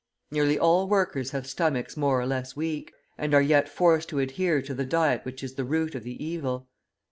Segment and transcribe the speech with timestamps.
[0.31, 4.59] Nearly all workers have stomachs more or less weak, and are yet forced to adhere
[4.59, 6.67] to the diet which is the root of the evil.